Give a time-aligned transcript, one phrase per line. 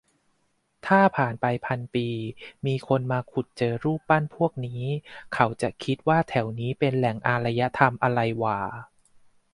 [0.85, 2.07] ถ้าผ่านไปพันปี
[2.65, 4.83] มีคนมาขุดเจอรูปปั้นพวกนี้
[5.33, 8.59] เขาจะคิดว่าแถวนี้เป็นแหล่งอารยธรรมอะไรหว่า?